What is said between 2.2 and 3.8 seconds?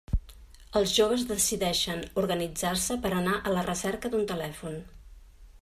organitzar-se per anar a la